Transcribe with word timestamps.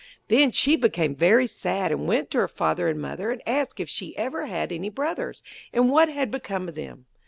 }]Then 0.29 0.51
she 0.51 0.75
became 0.75 1.13
very 1.15 1.45
sad, 1.45 1.91
and 1.91 2.07
went 2.07 2.31
to 2.31 2.39
her 2.39 2.47
father 2.47 2.89
and 2.89 2.99
mother 2.99 3.29
and 3.31 3.39
asked 3.47 3.79
if 3.79 3.87
she 3.87 4.13
had 4.13 4.23
ever 4.23 4.45
had 4.47 4.71
any 4.71 4.89
brothers, 4.89 5.43
and 5.71 5.91
what 5.91 6.09
had 6.09 6.31
become 6.31 6.67
of 6.67 6.73
them. 6.73 7.05